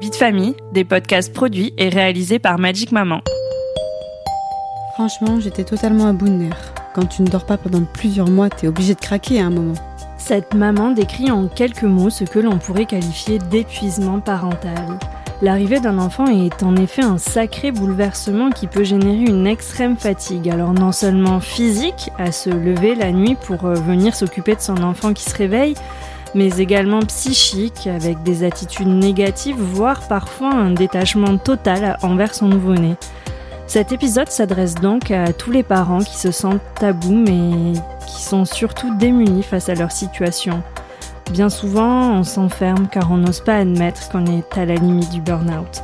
[0.00, 3.20] Vie de famille, des podcasts produits et réalisés par Magic Maman.
[4.94, 6.72] Franchement, j'étais totalement à bout de nerfs.
[6.94, 9.74] Quand tu ne dors pas pendant plusieurs mois, t'es obligé de craquer à un moment.
[10.16, 14.98] Cette maman décrit en quelques mots ce que l'on pourrait qualifier d'épuisement parental.
[15.42, 20.48] L'arrivée d'un enfant est en effet un sacré bouleversement qui peut générer une extrême fatigue.
[20.48, 24.82] Alors non seulement physique, à se lever la nuit pour euh, venir s'occuper de son
[24.82, 25.74] enfant qui se réveille,
[26.34, 32.96] mais également psychique, avec des attitudes négatives, voire parfois un détachement total envers son nouveau-né.
[33.66, 37.72] Cet épisode s'adresse donc à tous les parents qui se sentent tabous mais
[38.06, 40.62] qui sont surtout démunis face à leur situation.
[41.30, 45.20] Bien souvent, on s'enferme car on n'ose pas admettre qu'on est à la limite du
[45.20, 45.82] burn-out.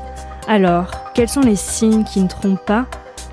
[0.48, 2.86] Alors, quels sont les signes qui ne trompent pas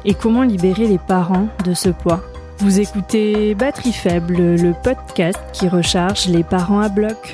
[0.06, 2.22] et comment libérer les parents de ce poids?
[2.64, 7.34] Vous écoutez Batterie Faible, le podcast qui recharge les parents à bloc.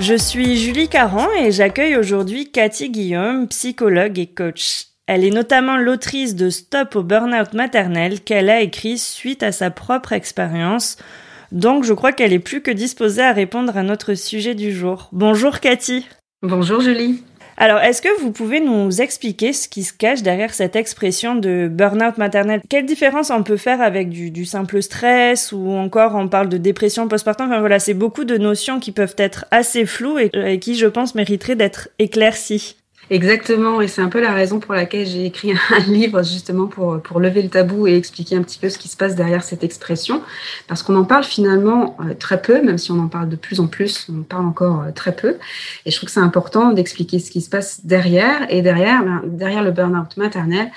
[0.00, 4.86] Je suis Julie Caron et j'accueille aujourd'hui Cathy Guillaume, psychologue et coach.
[5.06, 9.70] Elle est notamment l'autrice de Stop au burn-out maternel qu'elle a écrit suite à sa
[9.70, 10.96] propre expérience.
[11.52, 15.08] Donc je crois qu'elle est plus que disposée à répondre à notre sujet du jour.
[15.12, 16.04] Bonjour Cathy.
[16.42, 17.22] Bonjour Julie.
[17.60, 21.66] Alors, est-ce que vous pouvez nous expliquer ce qui se cache derrière cette expression de
[21.68, 22.62] burn-out maternel?
[22.68, 27.08] Quelle différence on peut faire avec du, simple stress ou encore on parle de dépression
[27.08, 27.48] postpartum?
[27.48, 30.86] Enfin voilà, c'est beaucoup de notions qui peuvent être assez floues et, et qui, je
[30.86, 32.76] pense, mériteraient d'être éclaircies.
[33.10, 37.00] Exactement, et c'est un peu la raison pour laquelle j'ai écrit un livre justement pour,
[37.00, 39.64] pour lever le tabou et expliquer un petit peu ce qui se passe derrière cette
[39.64, 40.22] expression,
[40.66, 43.60] parce qu'on en parle finalement euh, très peu, même si on en parle de plus
[43.60, 45.38] en plus, on parle encore euh, très peu,
[45.86, 49.22] et je trouve que c'est important d'expliquer ce qui se passe derrière, et derrière, ben,
[49.24, 50.70] derrière le burn-out maternel,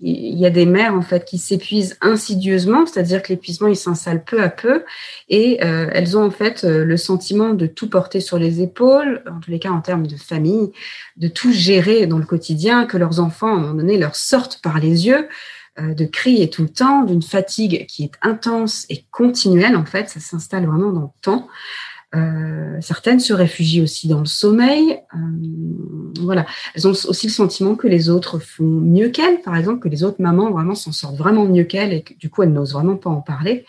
[0.00, 4.24] il y a des mères en fait qui s'épuisent insidieusement, c'est-à-dire que l'épuisement il s'installe
[4.24, 4.84] peu à peu
[5.28, 9.22] et euh, elles ont en fait euh, le sentiment de tout porter sur les épaules,
[9.30, 10.70] en tous les cas en termes de famille,
[11.16, 14.60] de tout gérer dans le quotidien, que leurs enfants à un moment donné leur sortent
[14.62, 15.28] par les yeux,
[15.78, 20.10] euh, de crier tout le temps, d'une fatigue qui est intense et continuelle en fait,
[20.10, 21.48] ça s'installe vraiment dans le temps.
[22.14, 25.00] Euh, certaines se réfugient aussi dans le sommeil.
[25.14, 25.18] Euh,
[26.20, 29.88] voilà, elles ont aussi le sentiment que les autres font mieux qu'elles, par exemple, que
[29.88, 32.74] les autres mamans vraiment s'en sortent vraiment mieux qu'elles et que du coup elles n'osent
[32.74, 33.64] vraiment pas en parler.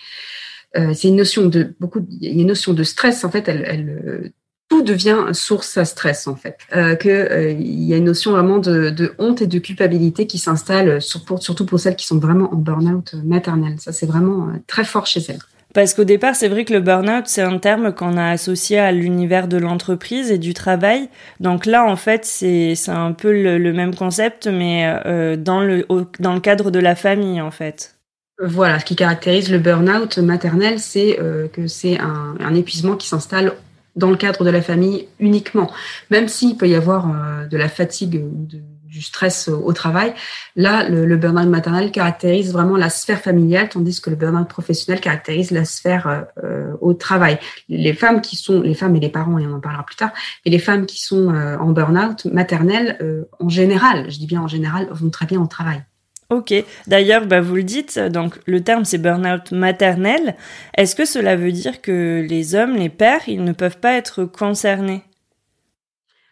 [0.78, 3.24] Euh, c'est une notion de beaucoup, il y a une notion de stress.
[3.24, 4.32] En fait, elle, elle
[4.70, 6.58] tout devient source à stress en fait.
[6.76, 11.02] Euh, euh, y a une notion vraiment de, de honte et de culpabilité qui s'installe,
[11.02, 13.76] sur, surtout pour celles qui sont vraiment en burn-out maternel.
[13.80, 15.40] Ça, c'est vraiment très fort chez elles.
[15.74, 18.92] Parce qu'au départ, c'est vrai que le burn-out, c'est un terme qu'on a associé à
[18.92, 21.10] l'univers de l'entreprise et du travail.
[21.40, 25.86] Donc là, en fait, c'est un peu le, même concept, mais euh, dans, le,
[26.20, 27.98] dans le cadre de la famille, en fait.
[28.40, 33.54] Voilà, ce qui caractérise le burn-out maternel, c'est euh, que c'est un, épuisement qui s'installe
[33.96, 35.72] dans le cadre de la famille uniquement.
[36.12, 40.14] Même s'il peut y avoir euh, de la fatigue de du stress au travail.
[40.56, 45.52] Là, le, burn-out maternel caractérise vraiment la sphère familiale, tandis que le burn-out professionnel caractérise
[45.52, 47.40] la sphère euh, au travail.
[47.70, 50.12] Les femmes qui sont, les femmes et les parents, et on en parlera plus tard,
[50.46, 54.42] et les femmes qui sont euh, en burn-out maternel, euh, en général, je dis bien
[54.42, 55.84] en général, vont très bien au travail.
[56.30, 56.54] Ok.
[56.88, 60.36] D'ailleurs, bah, vous le dites, donc le terme c'est burn-out maternel.
[60.76, 64.26] Est-ce que cela veut dire que les hommes, les pères, ils ne peuvent pas être
[64.26, 65.04] concernés?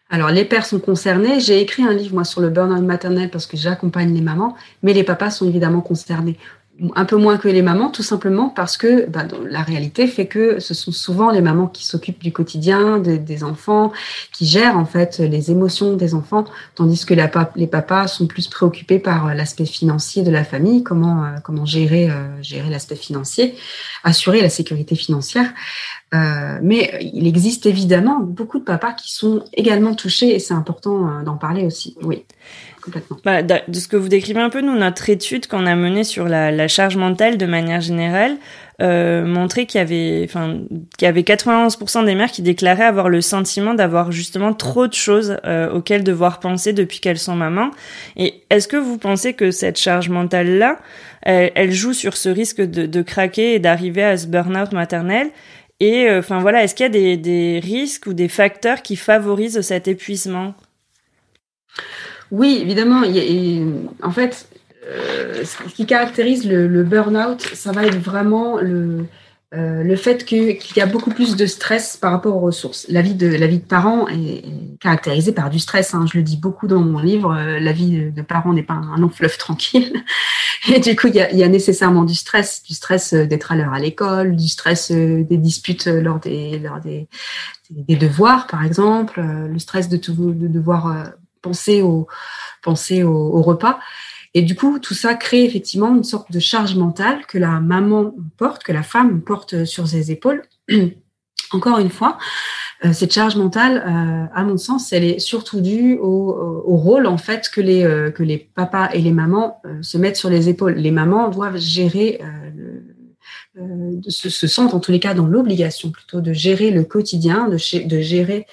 [0.08, 1.40] Alors, les pères sont concernés.
[1.40, 4.92] J'ai écrit un livre, moi, sur le burn-out maternel parce que j'accompagne les mamans, mais
[4.92, 6.38] les papas sont évidemment concernés.
[6.94, 10.60] Un peu moins que les mamans, tout simplement parce que bah, la réalité fait que
[10.60, 13.92] ce sont souvent les mamans qui s'occupent du quotidien des, enfants,
[14.30, 16.44] qui gèrent en fait les émotions des enfants,
[16.74, 21.28] tandis que les papas sont plus préoccupés par l'aspect financier de la famille, comment, euh,
[21.42, 23.54] comment gérer, euh, gérer l'aspect financier,
[24.04, 25.50] assurer la sécurité financière.
[26.14, 31.08] Euh, mais il existe évidemment beaucoup de papas qui sont également touchés et c'est important
[31.08, 31.96] euh, d'en parler aussi.
[32.02, 32.24] Oui.
[32.80, 33.16] Complètement.
[33.24, 36.28] Bah, de ce que vous décrivez un peu, nous, notre étude qu'on a menée sur
[36.28, 38.36] la, charge mentale de manière générale
[38.80, 40.60] euh, montrait qu'il y avait, enfin,
[40.96, 44.94] qu'il y avait 91% des mères qui déclaraient avoir le sentiment d'avoir justement trop de
[44.94, 47.72] choses euh, auxquelles devoir penser depuis qu'elles sont mamans.
[48.16, 50.78] Et est-ce que vous pensez que cette charge mentale-là,
[51.22, 55.30] elle, elle, joue sur ce risque de craquer et d'arriver à ce burn-out maternel?
[55.80, 59.88] Et enfin voilà, est-ce qu'il y a des, risques ou des facteurs qui favorisent cet
[59.88, 60.54] épuisement?
[62.30, 63.02] Oui, évidemment.
[64.02, 64.48] en fait,
[64.82, 69.04] ce qui caractérise le, le burn-out, ça va être vraiment le,
[69.54, 72.84] euh, le fait qu'il y a beaucoup plus de stress par rapport aux ressources.
[72.88, 74.44] La vie de, la vie de parent est,
[74.80, 75.94] caractérisée par du stress.
[75.94, 76.04] Hein.
[76.12, 77.32] Je le dis beaucoup dans mon livre.
[77.32, 80.02] Euh, la vie de parent n'est pas un long fleuve tranquille.
[80.68, 83.72] Et du coup, il y a, nécessairement du stress, du stress euh, d'être à l'heure
[83.72, 87.08] à l'école, du stress des disputes lors des, lors des,
[87.70, 89.96] des devoirs, par exemple, le stress de
[90.48, 92.08] devoir penser au,
[92.62, 93.78] penser au, au repas.
[94.36, 98.14] Et du coup, tout ça crée effectivement une sorte de charge mentale que la maman
[98.36, 100.42] porte, que la femme porte sur ses épaules.
[101.52, 102.18] Encore une fois,
[102.84, 107.16] euh, cette charge mentale, euh, à mon sens, elle est surtout due au, rôle en
[107.16, 110.74] fait que les euh, que les papas et les mamans se mettent sur les épaules.
[110.74, 112.20] Les mamans doivent gérer,
[114.06, 117.86] se, se, sentent en tous les cas dans l'obligation plutôt de gérer le quotidien, de,
[117.88, 118.46] de gérer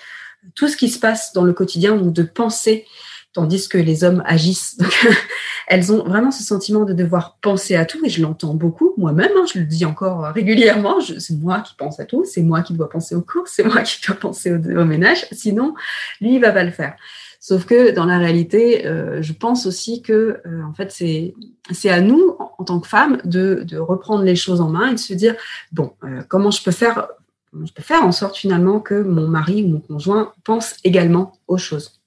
[0.55, 2.85] tout ce qui se passe dans le quotidien, donc de penser
[3.33, 4.77] tandis que les hommes agissent.
[5.67, 9.31] Elles ont vraiment ce sentiment de devoir penser à tout, et je l'entends beaucoup moi-même,
[9.35, 12.73] hein, je le dis encore régulièrement, c'est moi qui pense à tout, c'est moi qui
[12.73, 15.73] dois penser aux courses, c'est moi qui dois penser au, ménage, sinon,
[16.21, 16.95] lui, il va pas le faire.
[17.39, 21.99] Sauf que dans la réalité, euh, je pense aussi que euh, en fait c'est à
[21.99, 25.35] nous en, tant que femmes de, reprendre les choses en main et de se dire
[25.73, 27.09] bon euh, comment je peux faire
[28.01, 32.02] en sorte finalement que mon mari ou mon conjoint pense également aux choses.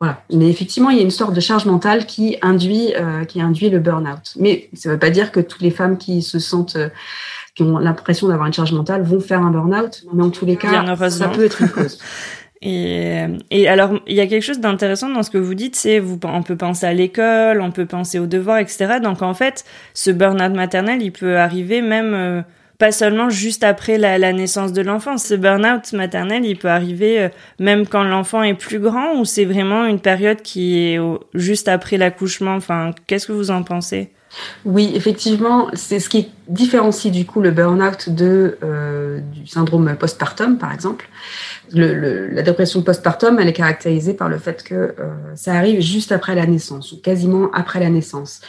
[0.00, 0.22] Voilà.
[0.32, 3.68] Mais effectivement, il y a une sorte de charge mentale qui induit, euh, qui induit
[3.68, 4.34] le burn-out.
[4.38, 6.88] Mais ça ne veut pas dire que toutes les femmes qui se sentent, euh,
[7.56, 10.04] qui ont l'impression d'avoir une charge mentale, vont faire un burn-out.
[10.12, 11.98] Mais en tous les cas, ça peut être une cause.
[12.60, 16.00] Et, et alors, il y a quelque chose d'intéressant dans ce que vous dites, c'est
[16.00, 18.98] vous, on peut penser à l'école, on peut penser aux devoirs, etc.
[19.00, 19.64] Donc en fait,
[19.94, 22.42] ce burn-out maternel, il peut arriver même euh,
[22.78, 25.18] pas seulement juste après la, naissance de l'enfant.
[25.18, 27.28] Ce burn-out maternel, il peut arriver euh,
[27.58, 31.00] même quand l'enfant est plus grand ou c'est vraiment une période qui est
[31.34, 32.54] juste après l'accouchement?
[32.54, 34.10] Enfin, qu'est-ce que vous en pensez?
[34.64, 40.58] Oui, effectivement, c'est ce qui différencie du coup le burn-out de, euh, du syndrome postpartum,
[40.58, 41.08] par exemple.
[41.72, 44.94] Le, la dépression postpartum, elle est caractérisée par le fait que euh,
[45.34, 48.40] ça arrive juste après la naissance, ou quasiment après la naissance.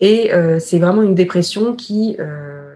[0.00, 2.67] Et euh, c'est vraiment une dépression qui, euh,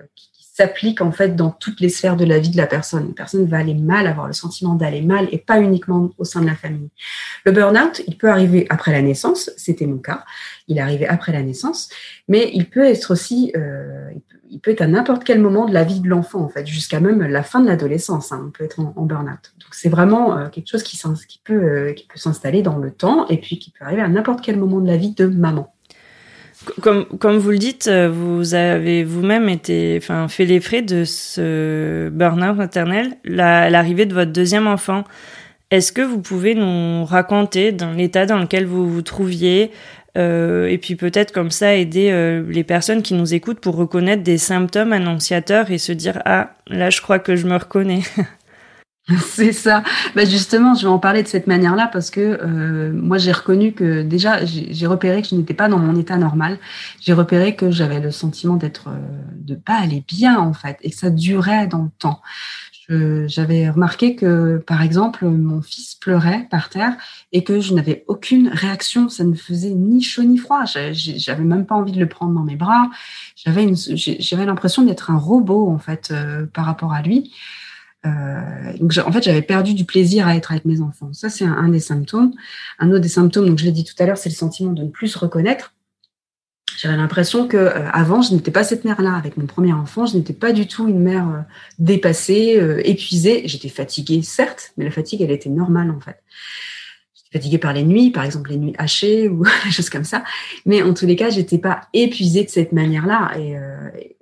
[0.62, 3.06] s'applique en fait dans toutes les sphères de la vie de la personne.
[3.06, 6.40] Une personne va aller mal, avoir le sentiment d'aller mal et pas uniquement au sein
[6.40, 6.90] de la famille.
[7.44, 10.24] Le burn-out, il peut arriver après la naissance, c'était mon cas,
[10.68, 11.88] il arrivé après la naissance,
[12.28, 14.10] mais il peut être aussi, euh,
[14.50, 17.00] il peut être à n'importe quel moment de la vie de l'enfant en fait, jusqu'à
[17.00, 19.52] même la fin de l'adolescence, hein, on peut être en, burn-out.
[19.58, 23.58] Donc c'est vraiment euh, quelque chose euh, qui peut s'installer dans le temps et puis
[23.58, 25.72] qui peut arriver à n'importe quel moment de la vie de maman.
[26.80, 31.04] Comme, comme vous le dites, euh, vous avez vous-même été, enfin, fait les frais de
[31.04, 35.04] ce burn-out maternel, l'arrivée de votre deuxième enfant.
[35.70, 39.70] Est-ce que vous pouvez nous raconter dans l'état dans lequel vous vous trouviez,
[40.18, 44.22] euh, et puis peut-être comme ça aider euh, les personnes qui nous écoutent pour reconnaître
[44.22, 48.02] des symptômes annonciateurs et se dire ah là je crois que je me reconnais.
[49.20, 49.82] C'est ça.
[50.14, 53.72] Bah justement, je vais en parler de cette manière-là parce que euh, moi, j'ai reconnu
[53.72, 56.58] que déjà, j'ai repéré que je n'étais pas dans mon état normal.
[57.00, 58.98] J'ai repéré que j'avais le sentiment d'être, euh,
[59.36, 62.20] de pas aller bien en fait, et que ça durait dans le temps.
[63.26, 66.94] J'avais remarqué que, par exemple, mon fils pleurait par terre
[67.32, 69.08] et que je n'avais aucune réaction.
[69.08, 70.64] Ça ne faisait ni chaud ni froid.
[70.66, 72.90] J'avais même pas envie de le prendre dans mes bras.
[73.36, 77.32] J'avais j'avais l'impression d'être un robot en fait euh, par rapport à lui.
[78.04, 81.12] Euh, donc en fait, j'avais perdu du plaisir à être avec mes enfants.
[81.12, 82.32] Ça, c'est un, des symptômes.
[82.78, 84.82] Un autre des symptômes, donc je l'ai dit tout à l'heure, c'est le sentiment de
[84.82, 85.74] ne plus se reconnaître.
[86.78, 89.14] J'avais l'impression que euh, avant, je n'étais pas cette mère-là.
[89.14, 91.40] Avec mon premier enfant, je n'étais pas du tout une mère euh,
[91.78, 93.42] dépassée, épuisée.
[93.46, 96.16] J'étais fatiguée, certes, mais la fatigue, elle était normale en fait.
[97.14, 100.24] J'étais fatiguée par les nuits, par exemple les nuits hachées ou des choses comme ça.
[100.66, 103.32] Mais en tous les cas, j'étais pas épuisée de cette manière-là.
[103.38, 104.16] Et, et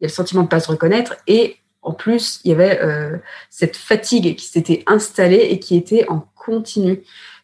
[0.00, 2.52] il y a le sentiment de ne pas se reconnaître et en plus, il y
[2.52, 3.16] avait euh,
[3.48, 7.00] cette fatigue qui s'était installée et qui était en continu,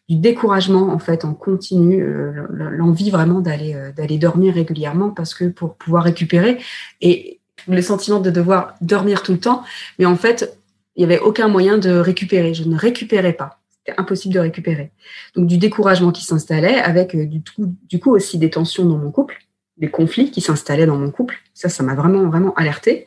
[0.09, 5.33] du découragement en fait en continu, euh, l'envie vraiment d'aller euh, d'aller dormir régulièrement parce
[5.33, 6.59] que pour pouvoir récupérer
[7.01, 9.63] et le sentiment de devoir dormir tout le temps,
[9.99, 10.57] mais en fait,
[10.95, 12.53] il n'y avait aucun moyen de récupérer.
[12.53, 13.59] Je ne récupérais pas.
[13.69, 14.91] C'était impossible de récupérer.
[15.35, 17.41] Donc du découragement qui s'installait avec du,
[17.89, 19.37] du coup aussi des tensions dans mon couple,
[19.77, 21.39] des conflits qui s'installaient dans mon couple.
[21.53, 23.05] Ça, ça m'a vraiment vraiment alerté.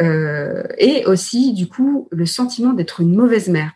[0.00, 3.72] Euh, et aussi, du coup, le sentiment d'être une mauvaise mère.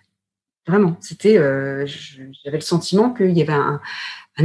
[0.66, 3.80] Vraiment, c'était, j'avais le sentiment qu'il y avait un,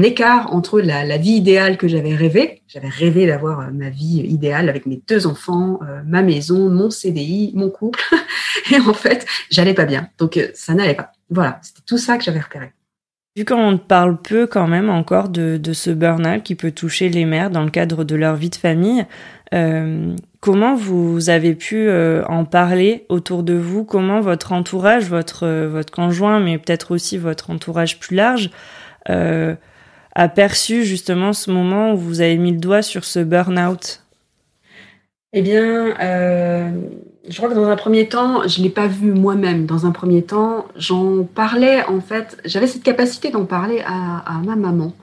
[0.03, 2.63] écart entre la, vie idéale que j'avais rêvé.
[2.67, 6.89] J'avais rêvé d'avoir euh, ma vie idéale avec mes deux enfants, euh, ma maison, mon
[6.89, 8.01] CDI, mon couple.
[8.71, 10.09] Et en fait, j'allais pas bien.
[10.17, 11.11] Donc, euh, ça n'allait pas.
[11.29, 12.73] Voilà, c'était tout ça que j'avais repéré.
[13.37, 17.49] Vu qu'on parle peu quand même encore de, ce burn-out qui peut toucher les mères
[17.49, 19.05] dans le cadre de leur vie de famille,
[20.39, 23.83] comment vous avez pu en parler autour de vous?
[23.83, 28.51] Comment votre entourage, votre, votre conjoint, mais peut-être aussi votre entourage plus large,
[29.05, 34.04] a perçu justement ce moment où vous avez mis le doigt sur ce burn-out?
[35.37, 36.71] Eh bien, euh,
[37.27, 39.65] je crois que dans un premier temps, je ne l'ai pas vu moi-même.
[39.65, 44.55] Dans un premier temps, j'en parlais, en fait, j'avais cette capacité d'en parler à, ma
[44.55, 44.93] maman.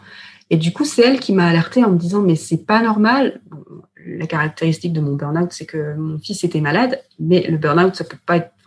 [0.48, 3.42] Et du coup, c'est elle qui m'a alertée en me disant, mais c'est pas normal.
[4.06, 8.04] La caractéristique de mon burn-out, c'est que mon fils était malade, mais le burn-out, ça
[8.04, 8.16] peut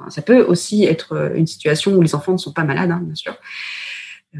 [0.10, 3.36] ça aussi être une situation où les enfants ne sont pas malades, hein, bien sûr.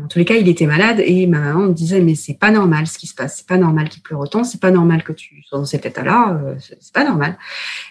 [0.04, 2.52] En tous les cas, il était malade et ma maman me disait mais c'est pas
[2.52, 5.14] normal ce qui se passe, c'est pas normal qu'il pleure autant, c'est pas normal que
[5.14, 7.38] tu sois dans cet état-là, euh, c'est pas normal.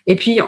[0.06, 0.40] Et puis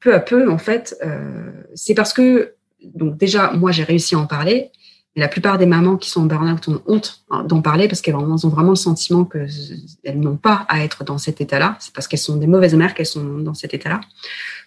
[0.00, 4.18] peu à peu, en fait, euh, c'est parce que donc déjà moi j'ai réussi à
[4.18, 4.70] en parler,
[5.14, 8.00] mais la plupart des mamans qui sont en burn-out ont honte hein, d'en parler parce
[8.00, 11.76] qu'elles ont vraiment le sentiment qu'elles n'ont pas à être dans cet état-là.
[11.80, 14.00] C'est parce qu'elles sont des mauvaises mères qu'elles sont dans cet état-là.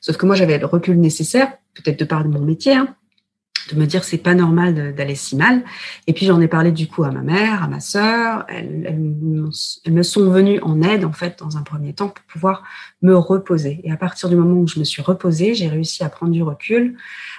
[0.02, 2.74] Sauf que moi j'avais le recul nécessaire, peut-être de part de mon métier.
[2.74, 2.96] Hein,
[3.72, 5.64] de me dire c'est pas normal d'aller si mal.
[6.08, 8.46] Et puis j'en ai parlé du coup à ma mère, à ma sœur.
[8.48, 8.98] Elles,
[9.90, 12.64] me sont venues en aide en fait dans un premier temps pour pouvoir
[13.02, 13.82] me reposer.
[13.84, 16.44] Et à partir du moment où je me suis reposée, j'ai réussi à prendre du
[16.44, 16.98] recul,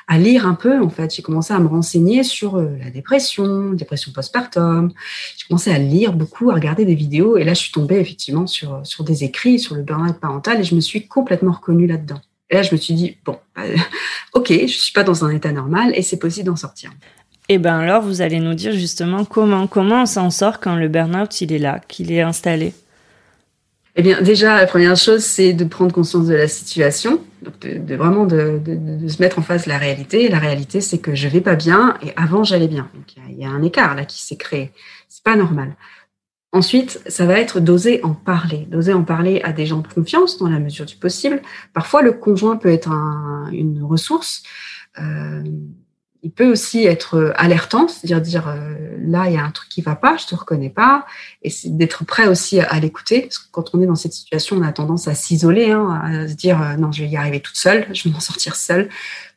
[0.08, 1.14] à lire un peu en fait.
[1.14, 4.92] J'ai commencé à me renseigner sur euh, la dépression, dépression postpartum.
[5.36, 7.36] J'ai commencé à lire beaucoup, à regarder des vidéos.
[7.36, 10.64] Et là, je suis tombée effectivement sur sur des écrits sur le burn-out parental et
[10.64, 12.20] je me suis complètement reconnue là-dedans.
[12.50, 13.62] Et là, je me suis dit, bon, bah,
[14.35, 16.90] ok, je suis pas dans un état normal et c'est possible d'en sortir.
[17.49, 20.76] Et eh ben alors, vous allez nous dire justement comment, comment on s'en sort quand
[20.76, 22.75] le burn-out, il est là, qu'il est installé.
[23.97, 28.25] Eh bien, déjà, la première chose, c'est de prendre conscience de la situation, de, vraiment
[28.25, 28.61] de,
[29.09, 30.26] se mettre en face de la réalité.
[30.26, 32.88] Et la réalité, c'est que je vais pas bien et avant, j'allais bien.
[32.95, 34.71] Donc, il y, y, a un écart là qui s'est créé.
[35.09, 35.75] C'est pas normal.
[36.52, 40.38] Ensuite, ça va être d'oser en parler, d'oser en parler à des gens de confiance
[40.38, 41.42] dans la mesure du possible.
[41.75, 42.90] Parfois, le conjoint peut être
[43.52, 44.42] une ressource.
[44.99, 45.45] Euh,
[46.23, 49.80] il peut aussi être alertant, c'est-à-dire dire, euh, là, il y a un truc qui
[49.80, 51.07] va pas, je te reconnais pas,
[51.42, 54.57] et c'est d'être prêt aussi à, l'écouter, parce que quand on est dans cette situation,
[54.57, 57.40] on a tendance à s'isoler, hein, à se dire, euh, non, je vais y arriver
[57.40, 58.88] toute seule, je vais m'en sortir seule.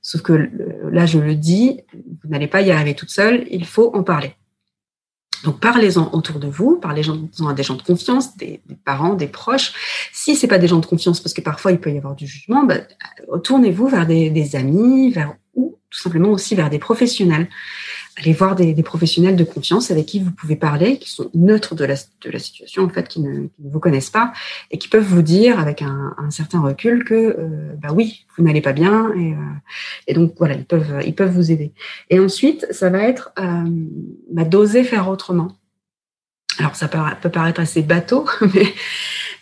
[0.01, 0.49] Sauf que
[0.91, 4.35] là, je le dis, vous n'allez pas y arriver toute seule, il faut en parler.
[5.43, 9.73] Donc parlez-en autour de vous, parlez-en à des gens de confiance, des, parents, des proches.
[10.13, 12.25] Si c'est pas des gens de confiance, parce que parfois il peut y avoir du
[12.25, 12.77] jugement, bah,
[13.43, 17.49] tournez-vous vers des, amis, vers ou tout simplement aussi vers des professionnels
[18.17, 21.85] allez voir des, professionnels de confiance avec qui vous pouvez parler, qui sont neutres de
[21.85, 24.33] la, de la situation, en fait, qui ne, vous connaissent pas
[24.71, 28.61] et qui peuvent vous dire avec un, certain recul que, euh, bah oui, vous n'allez
[28.61, 29.37] pas bien et, euh,
[30.07, 31.73] et, donc voilà, ils peuvent, ils peuvent vous aider.
[32.09, 33.63] Et ensuite, ça va être euh,
[34.31, 35.51] bah, d'oser faire autrement.
[36.59, 38.67] Alors ça peut, paraître assez bateau, mais,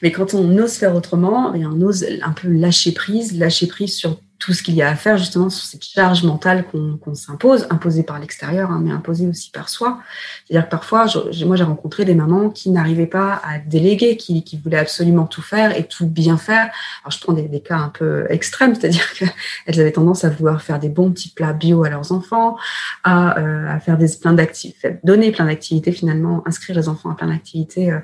[0.01, 4.17] mais quand on ose faire autrement, on ose un peu lâcher prise, lâcher prise sur
[4.41, 8.01] tout ce qu'il y a à faire justement sur cette charge mentale qu'on s'impose, imposée
[8.01, 9.99] par l'extérieur, hein, mais imposée aussi par soi.
[10.45, 11.05] C'est-à-dire que parfois,
[11.45, 15.43] moi j'ai rencontré des mamans qui n'arrivaient pas à déléguer, qui, qui, voulaient absolument tout
[15.43, 16.71] faire et tout bien faire.
[17.03, 20.59] Alors je prends des, des cas un peu extrêmes, c'est-à-dire qu'elles avaient tendance à vouloir
[20.63, 22.57] faire des bons petits plats bio à leurs enfants,
[23.03, 27.15] à, euh, à faire des plein d'activités, donner plein d'activités finalement, inscrire les enfants à
[27.15, 27.99] plein d'activités euh,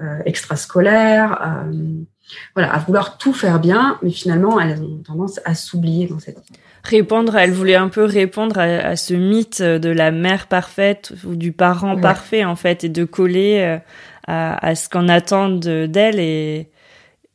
[0.00, 1.64] euh, extrascolaires.
[2.54, 6.38] Voilà, à vouloir tout faire bien, mais finalement, elles ont tendance à s'oublier dans cette
[6.84, 11.52] répondre, elle voulait un peu répondre à, ce mythe de la mère parfaite ou du
[11.52, 13.78] parent parfait en fait, et de coller euh,
[14.26, 16.70] à, ce qu'on attend d'elle et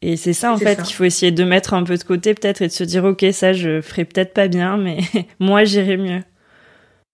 [0.05, 2.61] et c'est ça en fait qu'il faut essayer de mettre un peu de côté peut-être
[2.61, 4.97] et de se dire ok ça je ferai peut-être pas bien, mais
[5.39, 6.21] moi j'irai mieux.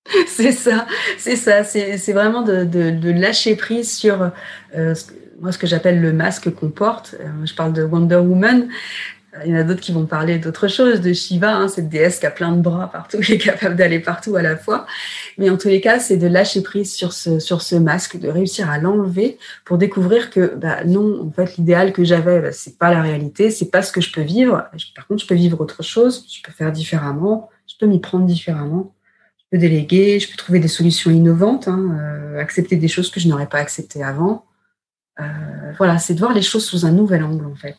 [0.25, 0.87] C'est ça,
[1.19, 4.31] c'est ça, c'est vraiment de, de, lâcher prise sur
[4.75, 4.95] euh,
[5.41, 7.15] moi, ce que j'appelle le masque qu'on porte.
[7.19, 8.67] Euh, je parle de Wonder Woman.
[9.35, 11.89] Euh, il y en a d'autres qui vont parler d'autre chose, de Shiva, hein, cette
[11.89, 14.85] déesse qui a plein de bras partout, qui est capable d'aller partout à la fois.
[15.37, 18.79] Mais en tous les cas, c'est de lâcher prise sur ce, masque, de réussir à
[18.79, 23.01] l'enlever pour découvrir que bah, non, en fait, l'idéal que j'avais, bah, c'est pas la
[23.01, 24.65] réalité, c'est pas ce que je peux vivre.
[24.95, 28.25] Par contre, je peux vivre autre chose, je peux faire différemment, je peux m'y prendre
[28.25, 28.93] différemment,
[29.37, 33.19] je peux déléguer, je peux trouver des solutions innovantes, hein, euh, accepter des choses que
[33.19, 34.45] je n'aurais pas acceptées avant.
[35.19, 35.23] Euh,
[35.77, 37.77] voilà, c'est de voir les choses sous un nouvel angle en fait.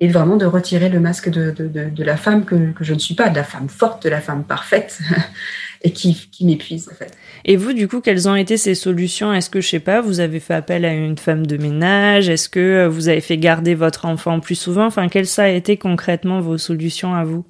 [0.00, 3.14] Et vraiment de retirer le masque de, de, la femme que, que, je ne suis
[3.14, 4.98] pas, de la femme forte, de la femme parfaite,
[5.82, 7.16] et qui, qui m'épuisent en fait.
[7.44, 9.32] Et vous, du coup, quelles ont été ces solutions?
[9.32, 12.28] Est-ce que, je sais pas, vous avez fait appel à une femme de ménage?
[12.28, 14.86] Est-ce que euh, vous avez fait garder votre enfant plus souvent?
[14.86, 17.44] Enfin, quelles ça a été concrètement vos solutions à vous?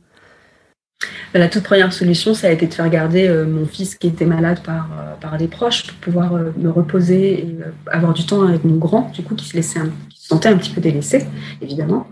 [1.34, 4.26] La toute première solution, ça a été de faire garder euh, mon fils qui était
[4.26, 7.56] malade par, euh, par des proches pour pouvoir me reposer et
[7.90, 10.56] avoir du temps avec mon grand, du coup, qui se, laissait qui se sentait un
[10.56, 11.26] petit peu délaissé,
[11.60, 12.06] évidemment.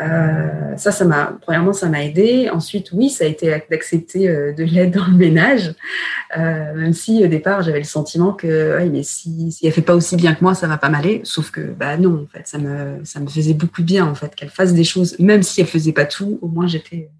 [0.00, 2.48] Euh, ça, ça m'a, premièrement, ça m'a aidé.
[2.52, 5.74] Ensuite, oui, ça a été d'accepter euh, de l'aide dans le ménage,
[6.36, 9.82] euh, même si au départ, j'avais le sentiment que, ouais, mais si, si elle fait
[9.82, 11.20] pas aussi bien que moi, ça va pas m'aller.
[11.24, 14.14] Sauf que, bah non, en fait, ça me, ça me faisait beaucoup de bien, en
[14.14, 16.38] fait, qu'elle fasse des choses, même si elle faisait pas tout.
[16.42, 17.10] Au moins, j'étais,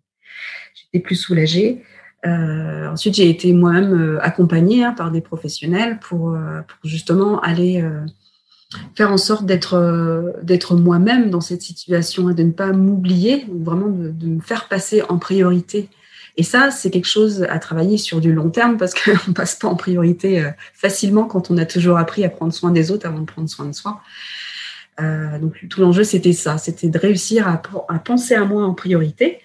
[0.93, 1.83] j'étais plus soulagée.
[2.27, 7.83] Euh, ensuite, j'ai été moi-même accompagnée hein, par des professionnels pour, pour justement aller
[8.95, 13.89] faire en sorte d'être euh, moi-même dans cette situation et de ne pas m'oublier, vraiment
[13.89, 15.89] de, me faire passer en priorité.
[16.37, 19.69] Et ça, c'est quelque chose à travailler sur du long terme parce qu'on passe pas
[19.69, 23.21] en priorité euh, facilement quand on a toujours appris à prendre soin des autres avant
[23.21, 24.01] de prendre soin de soi.
[25.01, 29.41] Euh, donc tout l'enjeu, c'était ça, c'était de réussir à penser à moi en priorité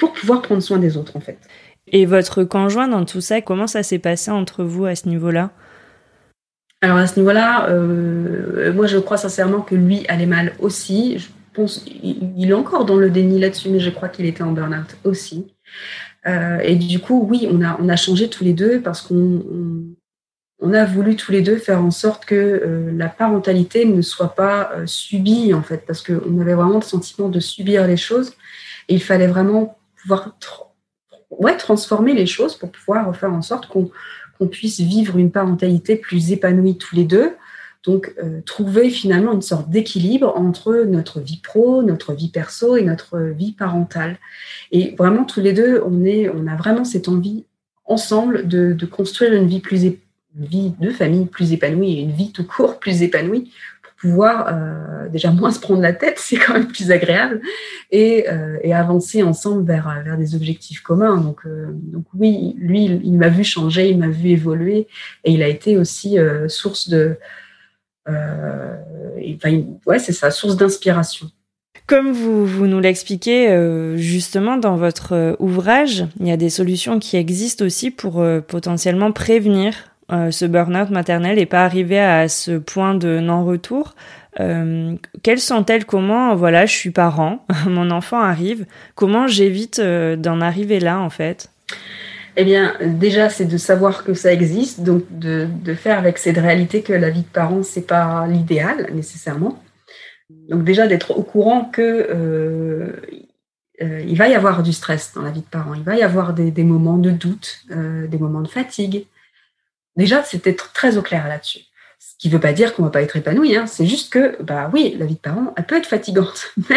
[0.00, 1.38] pour pouvoir prendre soin des autres en fait.
[1.92, 5.50] Et votre conjoint dans tout ça, comment ça s'est passé entre vous à ce niveau-là?
[6.80, 11.18] Alors à ce niveau-là, euh, moi je crois sincèrement que lui allait mal aussi.
[11.18, 14.52] Je pense, il, est encore dans le déni là-dessus, mais je crois qu'il était en
[14.52, 15.52] burn-out aussi.
[16.26, 19.42] Euh, et du coup, oui, on a, on a changé tous les deux parce qu'on
[20.62, 24.34] on, a voulu tous les deux faire en sorte que euh, la parentalité ne soit
[24.34, 28.32] pas subie en fait, parce qu'on avait vraiment le sentiment de subir les choses.
[28.88, 30.36] Et il fallait vraiment pouvoir
[31.30, 36.32] ouais, transformer les choses pour pouvoir faire en sorte qu'on puisse vivre une parentalité plus
[36.32, 37.36] épanouie tous les deux.
[37.84, 42.82] Donc, euh, trouver finalement une sorte d'équilibre entre notre vie pro, notre vie perso et
[42.82, 44.18] notre vie parentale.
[44.70, 47.46] Et vraiment, tous les deux, on, est, on a vraiment cette envie
[47.86, 49.84] ensemble de, de construire une vie plus
[50.38, 53.50] une vie de famille plus épanouie et une vie tout court plus épanouie
[54.00, 57.40] pouvoir euh, déjà moins se prendre la tête, c'est quand même plus agréable,
[57.90, 61.18] et, euh, et, avancer ensemble vers, vers des objectifs communs.
[61.18, 64.88] Donc, euh, donc oui, lui, il, m'a vu changer, il m'a vu évoluer,
[65.24, 67.16] et il a été aussi euh, source de...
[68.08, 71.30] Enfin, ouais, c'est ça, source d'inspiration.
[71.86, 73.56] Comme vous, vous nous l'expliquez
[73.96, 79.89] justement dans votre ouvrage, il y a des solutions qui existent aussi pour potentiellement prévenir
[80.12, 83.94] euh, ce burn-out maternel et pas arriver à ce point de non-retour.
[84.40, 85.84] Euh, quelles sont-elles?
[85.84, 88.66] Comment, voilà, je suis parent, mon enfant arrive.
[88.96, 91.50] Comment j'évite euh, d'en arriver là, en fait?
[92.36, 96.82] Eh bien, déjà, c'est de savoir que ça existe, donc de, faire avec cette réalité
[96.82, 99.62] que la vie de parent, c'est pas l'idéal nécessairement.
[100.48, 102.94] Donc déjà d'être au courant que
[103.80, 106.32] il va y avoir du stress dans la vie de parent, il va y avoir
[106.32, 109.06] des, moments de doute, des moments de fatigue,
[109.96, 111.60] Déjà, c'était très au clair là-dessus.
[111.98, 113.66] Ce qui ne veut pas dire qu'on ne va pas être épanoui, hein.
[113.66, 116.54] c'est juste que, bah oui, la vie de parent, elle peut être fatigante.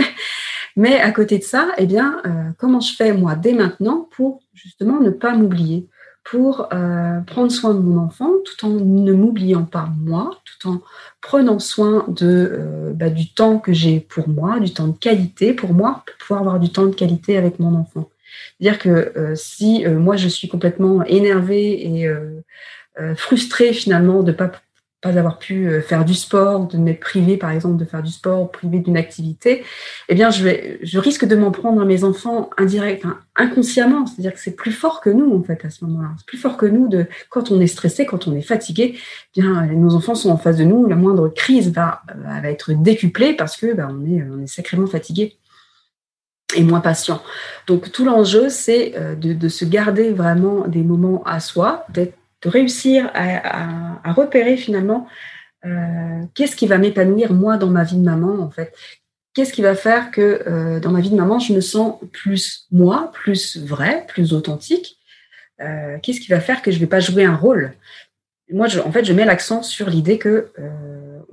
[0.76, 4.42] Mais, à côté de ça, eh bien, euh, comment je fais moi dès maintenant pour
[4.54, 5.88] justement ne pas m'oublier,
[6.24, 10.82] pour euh, prendre soin de mon enfant tout en ne m'oubliant pas moi, tout en
[11.22, 15.54] prenant soin de, euh, bah, du temps que j'ai pour moi, du temps de qualité
[15.54, 18.10] pour moi, pour pouvoir avoir du temps de qualité avec mon enfant.
[18.60, 22.08] Dire que si moi je suis complètement énervée et
[23.16, 24.52] frustrée finalement de pas
[25.04, 28.12] pas avoir pu euh, faire du sport, de m'être privée par exemple de faire du
[28.12, 29.64] sport, privée d'une activité,
[30.08, 34.08] eh bien je vais, je risque de m'en prendre à mes enfants indirect, inconsciemment.
[34.08, 36.12] C'est-à-dire que c'est plus fort que nous en fait à ce moment-là.
[36.18, 38.96] C'est plus fort que nous de quand on est stressé, quand on est fatigué.
[39.36, 42.72] Eh bien nos enfants sont en face de nous, la moindre crise va, va être
[42.72, 45.38] décuplée parce que bah, on est on est sacrément fatigué
[46.56, 47.22] et moins patient.
[47.68, 52.50] Donc tout l'enjeu, c'est euh, de, se garder vraiment des moments à soi, d'être de
[52.50, 55.08] réussir à, repérer finalement
[55.66, 55.70] euh,
[56.36, 58.74] qu'est-ce qui va m'épanouir moi dans ma vie de maman en fait?
[59.34, 62.68] Qu'est-ce qui va faire que euh, dans ma vie de maman, je me sens plus
[62.72, 64.98] moi, plus vrai, plus authentique?
[65.62, 67.74] Euh, Qu'est-ce qui va faire que je vais pas jouer un rôle?
[68.52, 70.52] Moi, je, en fait, je mets l'accent sur l'idée que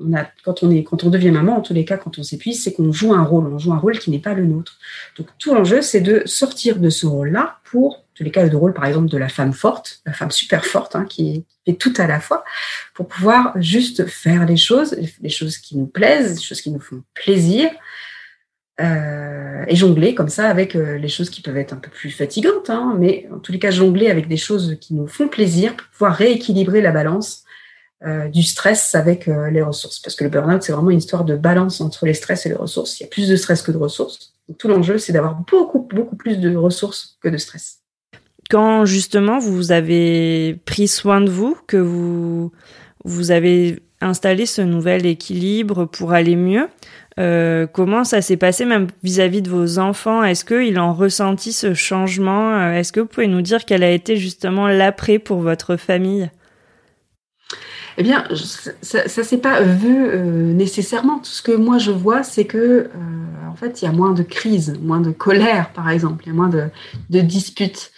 [0.00, 2.22] on a, quand, on est, quand on devient maman, en tous les cas, quand on
[2.22, 3.52] s'épuise, c'est qu'on joue un rôle.
[3.52, 4.78] On joue un rôle qui n'est pas le nôtre.
[5.18, 8.74] Donc, tout l'enjeu, c'est de sortir de ce rôle-là pour tous les cas de rôle,
[8.74, 12.06] par exemple, de la femme forte, la femme super forte, hein, qui fait tout à
[12.06, 12.44] la fois,
[12.94, 16.80] pour pouvoir juste faire les choses, les choses qui nous plaisent, les choses qui nous
[16.80, 17.70] font plaisir,
[18.80, 22.10] euh, et jongler comme ça avec euh, les choses qui peuvent être un peu plus
[22.10, 25.76] fatigantes, hein, mais en tous les cas jongler avec des choses qui nous font plaisir
[25.76, 27.44] pour pouvoir rééquilibrer la balance
[28.02, 29.98] euh, du stress avec euh, les ressources.
[29.98, 32.54] Parce que le burn-out, c'est vraiment une histoire de balance entre les stress et les
[32.54, 32.98] ressources.
[32.98, 34.32] Il y a plus de stress que de ressources.
[34.48, 37.79] Donc, tout l'enjeu, c'est d'avoir beaucoup, beaucoup plus de ressources que de stress.
[38.50, 42.52] Quand justement vous avez pris soin de vous, que vous,
[43.04, 46.68] vous avez installé ce nouvel équilibre pour aller mieux,
[47.18, 50.24] euh, comment ça s'est passé même vis-à-vis de vos enfants?
[50.24, 52.54] Est-ce qu'ils ont ressenti ce changement?
[52.54, 56.30] Euh, Est-ce que vous pouvez nous dire quel a été justement l'après pour votre famille?
[57.98, 58.24] Eh bien,
[58.82, 61.18] ça ne s'est pas vu euh, nécessairement.
[61.18, 62.88] Tout ce que moi je vois, c'est que
[63.50, 66.32] en fait, il y a moins de crises, moins de colère, par exemple, il y
[66.32, 66.68] a moins de,
[67.10, 67.90] de disputes.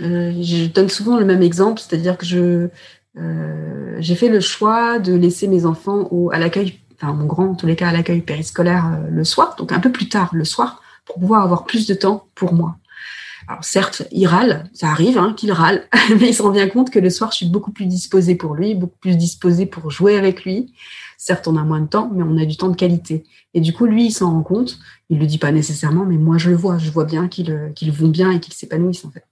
[0.00, 2.68] Je donne souvent le même exemple, c'est-à-dire que je
[3.98, 7.66] j'ai fait le choix de laisser mes enfants à l'accueil enfin mon grand en tous
[7.66, 10.82] les cas à l'accueil périscolaire euh, le soir, donc un peu plus tard le soir,
[11.04, 12.76] pour pouvoir avoir plus de temps pour moi.
[13.46, 15.86] Alors certes, il râle, ça arrive hein, qu'il râle,
[16.20, 18.54] mais il se rend bien compte que le soir, je suis beaucoup plus disposée pour
[18.54, 20.72] lui, beaucoup plus disposée pour jouer avec lui.
[21.18, 23.24] Certes, on a moins de temps, mais on a du temps de qualité.
[23.54, 24.78] Et du coup, lui, il s'en rend compte.
[25.10, 26.78] Il le dit pas nécessairement, mais moi, je le vois.
[26.78, 29.24] Je vois bien qu'ils euh, vont bien et qu'ils s'épanouissent en fait.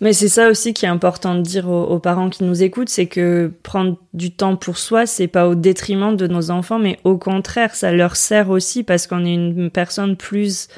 [0.00, 3.06] Mais c'est ça aussi qui est important de dire aux, parents qui nous écoutent, c'est
[3.06, 7.16] que prendre du temps pour soi, c'est pas au détriment de nos enfants, mais au
[7.16, 10.68] contraire, ça leur sert aussi parce qu'on est une personne plus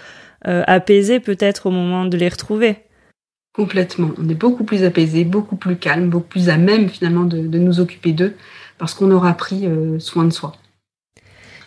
[0.46, 2.76] euh, apaisée peut-être au moment de les retrouver.
[3.54, 4.10] Complètement.
[4.18, 7.80] On est beaucoup plus apaisé, beaucoup plus calme, beaucoup plus à même finalement de, nous
[7.80, 8.34] occuper d'eux
[8.82, 10.56] parce qu'on aura pris euh, soin de soi.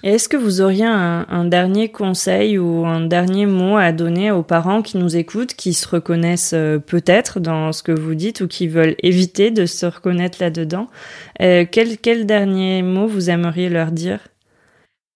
[0.04, 4.82] Est-ce que vous auriez un, dernier conseil ou un dernier mot à donner aux parents
[4.82, 8.68] qui nous écoutent, qui se reconnaissent euh, peut-être dans ce que vous dites ou qui
[8.68, 10.90] veulent éviter de se reconnaître là-dedans
[11.42, 14.20] euh, quel, quel dernier mot vous aimeriez leur dire?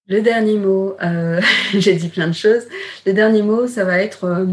[0.08, 1.42] Le dernier mot, euh,
[1.74, 2.64] j'ai dit plein de choses.
[3.06, 4.48] Le dernier mot, ça va être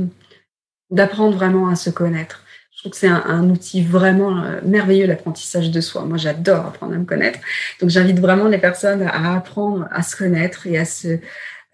[0.90, 2.42] d'apprendre vraiment à se connaître
[2.84, 6.04] que c'est un, outil vraiment euh, merveilleux, l'apprentissage de soi.
[6.04, 7.38] Moi, j'adore apprendre à me connaître.
[7.80, 11.18] Donc, j'invite vraiment les personnes à apprendre à se connaître et à se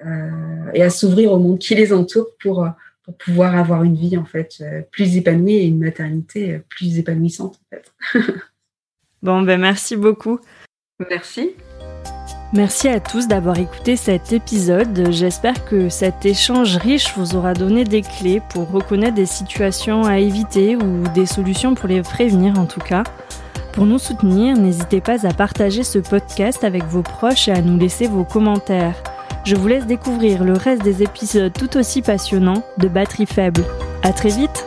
[0.04, 2.66] euh, et à s'ouvrir au monde qui les entoure pour
[3.04, 7.60] pour pouvoir avoir une vie en fait euh, plus épanouie et une maternité plus épanouissante
[7.60, 7.92] en fait.
[9.22, 10.40] bon ben merci beaucoup.
[11.10, 11.52] Merci.
[12.54, 15.10] Merci à tous d'avoir écouté cet épisode.
[15.10, 20.18] J'espère que cet échange riche vous aura donné des clés pour reconnaître des situations à
[20.18, 23.04] éviter ou des solutions pour les prévenir en tout cas.
[23.72, 27.78] Pour nous soutenir, n'hésitez pas à partager ce podcast avec vos proches et à nous
[27.78, 29.02] laisser vos commentaires.
[29.46, 33.64] Je vous laisse découvrir le reste des épisodes tout aussi passionnants de Batterie Faible.
[34.02, 34.66] À très vite!